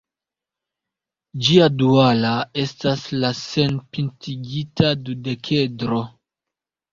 Ĝia 1.47 1.67
duala 1.81 2.31
estas 2.63 3.03
la 3.25 3.31
senpintigita 3.41 4.95
dudekedro. 5.05 6.01